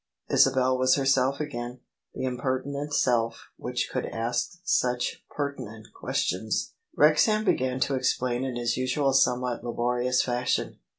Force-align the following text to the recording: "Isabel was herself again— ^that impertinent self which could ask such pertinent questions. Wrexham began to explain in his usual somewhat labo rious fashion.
"Isabel 0.33 0.79
was 0.79 0.95
herself 0.95 1.39
again— 1.39 1.81
^that 2.17 2.25
impertinent 2.27 2.91
self 2.91 3.49
which 3.57 3.87
could 3.93 4.07
ask 4.07 4.53
such 4.63 5.23
pertinent 5.29 5.89
questions. 5.93 6.73
Wrexham 6.97 7.43
began 7.45 7.79
to 7.81 7.93
explain 7.93 8.43
in 8.43 8.55
his 8.55 8.77
usual 8.77 9.13
somewhat 9.13 9.61
labo 9.63 9.77
rious 10.01 10.23
fashion. 10.25 10.79